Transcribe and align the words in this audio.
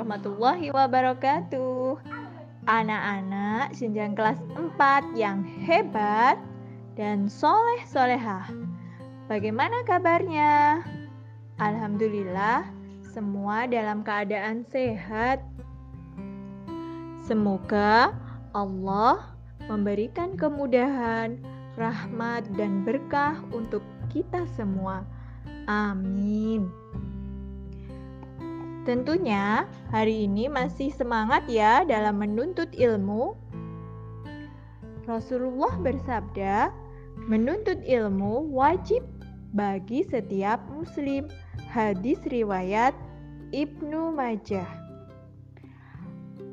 warahmatullahi 0.00 0.72
wabarakatuh. 0.72 2.00
Anak-anak 2.64 3.76
jenjang 3.76 4.16
kelas 4.16 4.40
4 4.56 5.12
yang 5.12 5.44
hebat 5.44 6.40
dan 6.96 7.28
soleh 7.28 7.84
solehah. 7.84 8.48
Bagaimana 9.28 9.84
kabarnya? 9.84 10.80
Alhamdulillah, 11.60 12.64
semua 13.12 13.68
dalam 13.68 14.00
keadaan 14.00 14.64
sehat. 14.72 15.44
Semoga 17.20 18.16
Allah 18.56 19.36
memberikan 19.68 20.32
kemudahan, 20.32 21.36
rahmat, 21.76 22.48
dan 22.56 22.88
berkah 22.88 23.36
untuk 23.52 23.84
kita 24.08 24.48
semua. 24.56 25.04
Amin. 25.68 26.72
Tentunya 28.88 29.68
hari 29.92 30.24
ini 30.24 30.48
masih 30.48 30.88
semangat 30.96 31.44
ya 31.44 31.84
dalam 31.84 32.16
menuntut 32.16 32.72
ilmu. 32.72 33.36
Rasulullah 35.04 35.76
bersabda, 35.84 36.72
menuntut 37.28 37.76
ilmu 37.84 38.48
wajib 38.48 39.04
bagi 39.52 40.00
setiap 40.08 40.64
muslim. 40.72 41.28
Hadis 41.68 42.16
riwayat 42.32 42.96
Ibnu 43.52 44.16
Majah. 44.16 44.66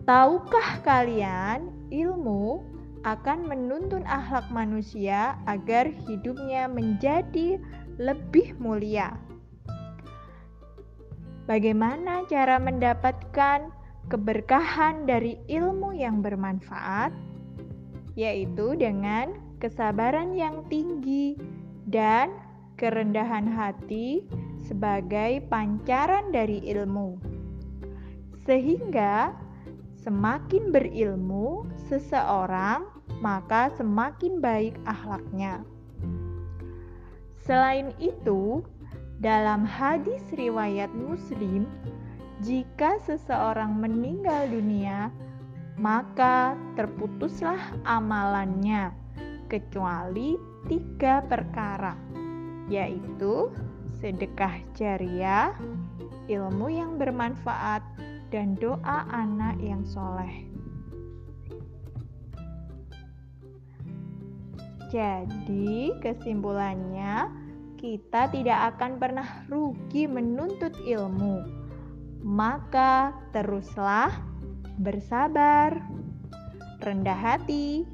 Tahukah 0.04 0.84
kalian 0.84 1.72
ilmu 1.96 2.60
akan 3.08 3.48
menuntun 3.48 4.04
akhlak 4.04 4.52
manusia 4.52 5.40
agar 5.48 5.88
hidupnya 5.88 6.68
menjadi 6.68 7.56
lebih 7.96 8.52
mulia? 8.60 9.16
Bagaimana 11.48 12.28
cara 12.28 12.60
mendapatkan 12.60 13.72
keberkahan 14.12 15.08
dari 15.08 15.40
ilmu 15.48 15.96
yang 15.96 16.20
bermanfaat? 16.20 17.16
Yaitu 18.20 18.76
dengan 18.76 19.32
kesabaran 19.56 20.36
yang 20.36 20.68
tinggi 20.68 21.40
dan 21.88 22.36
kerendahan 22.76 23.48
hati 23.48 24.28
sebagai 24.60 25.40
pancaran 25.48 26.36
dari 26.36 26.68
ilmu. 26.68 27.16
Sehingga 28.44 29.32
semakin 30.04 30.76
berilmu 30.76 31.64
seseorang, 31.88 32.92
maka 33.24 33.72
semakin 33.80 34.44
baik 34.44 34.76
akhlaknya. 34.84 35.64
Selain 37.48 37.96
itu, 38.04 38.68
dalam 39.18 39.66
hadis 39.66 40.22
riwayat 40.38 40.94
Muslim, 40.94 41.66
jika 42.46 43.02
seseorang 43.02 43.74
meninggal 43.82 44.46
dunia, 44.46 45.10
maka 45.78 46.54
terputuslah 46.78 47.58
amalannya, 47.86 48.94
kecuali 49.50 50.38
tiga 50.70 51.26
perkara, 51.26 51.98
yaitu 52.70 53.50
sedekah 53.98 54.62
jariah, 54.78 55.54
ilmu 56.30 56.70
yang 56.70 57.02
bermanfaat, 57.02 57.82
dan 58.30 58.54
doa 58.60 59.08
anak 59.10 59.58
yang 59.64 59.82
soleh. 59.88 60.46
Jadi, 64.88 65.96
kesimpulannya, 66.00 67.47
kita 67.78 68.28
tidak 68.34 68.76
akan 68.76 68.98
pernah 68.98 69.46
rugi 69.48 70.10
menuntut 70.10 70.74
ilmu. 70.84 71.46
Maka 72.26 73.14
teruslah 73.32 74.12
bersabar, 74.82 75.78
rendah 76.82 77.16
hati, 77.16 77.86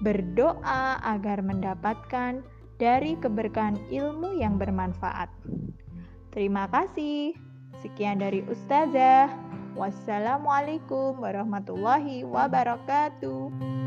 berdoa 0.00 1.00
agar 1.04 1.44
mendapatkan 1.44 2.42
dari 2.76 3.16
keberkahan 3.20 3.80
ilmu 3.88 4.36
yang 4.40 4.60
bermanfaat. 4.60 5.28
Terima 6.32 6.68
kasih. 6.68 7.32
Sekian 7.80 8.20
dari 8.20 8.44
Ustazah. 8.44 9.32
Wassalamualaikum 9.76 11.20
warahmatullahi 11.20 12.24
wabarakatuh. 12.24 13.85